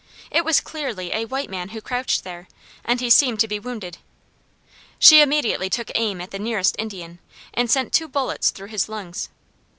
It 0.31 0.43
was 0.43 0.61
clearly 0.61 1.13
a 1.13 1.25
white 1.25 1.47
man 1.47 1.69
who 1.69 1.79
crouched 1.79 2.23
there, 2.23 2.47
and 2.83 2.99
he 2.99 3.11
seemed 3.11 3.39
to 3.41 3.47
be 3.47 3.59
wounded. 3.59 3.99
She 4.97 5.21
immediately 5.21 5.69
took 5.69 5.91
aim 5.93 6.19
at 6.21 6.31
the 6.31 6.39
nearest 6.39 6.75
Indian 6.79 7.19
and 7.53 7.69
sent 7.69 7.93
two 7.93 8.07
bullets 8.07 8.49
through 8.49 8.69
his 8.69 8.89
lungs. 8.89 9.29